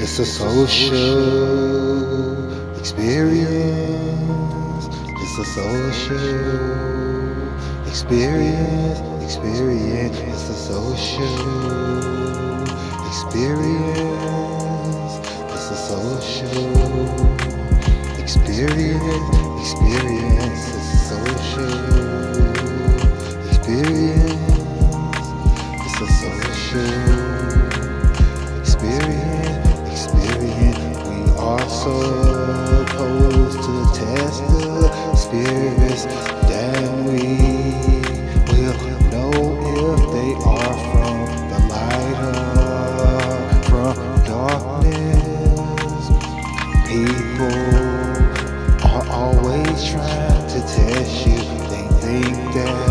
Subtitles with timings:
[0.00, 1.18] It's a social
[2.78, 3.48] experience.
[4.86, 6.16] It's a social
[7.88, 9.00] experience.
[9.24, 10.18] Experience.
[10.20, 11.34] It's a social
[13.08, 13.98] experience.
[15.52, 16.68] It's a social
[18.22, 19.34] experience.
[19.60, 20.62] Experience.
[20.76, 22.37] It's a social.
[52.60, 52.87] again.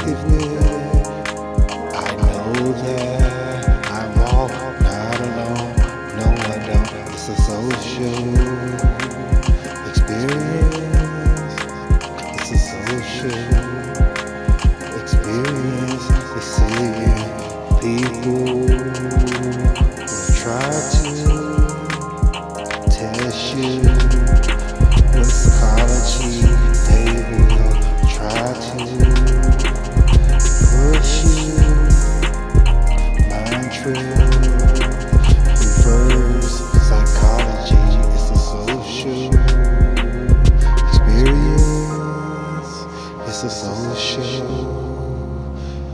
[0.00, 0.49] activeness.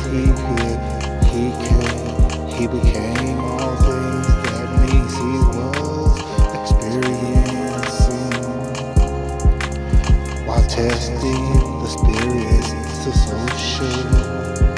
[0.08, 0.80] he could,
[1.26, 6.20] he came, he became all things that means he was
[6.60, 8.34] experiencing
[10.48, 11.46] while testing
[11.82, 12.72] the spirits
[13.08, 14.69] associated.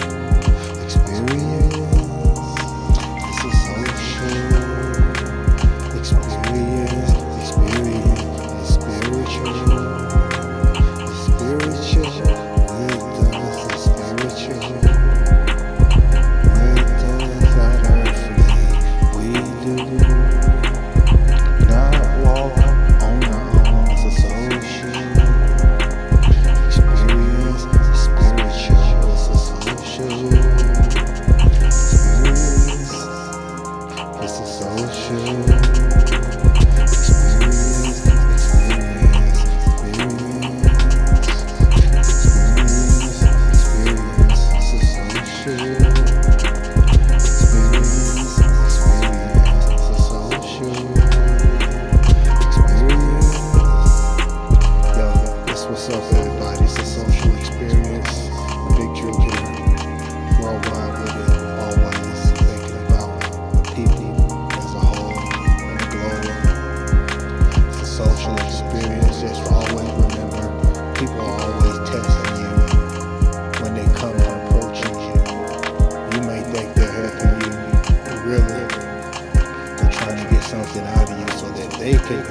[82.11, 82.28] Always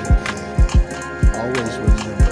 [1.39, 2.30] Always remember.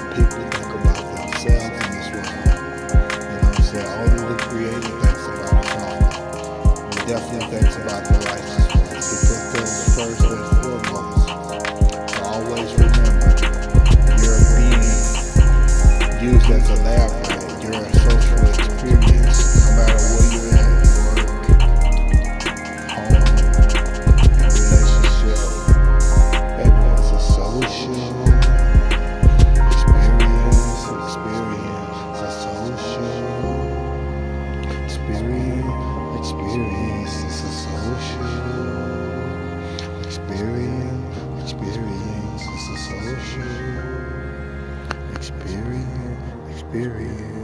[45.15, 47.38] Experience, experience.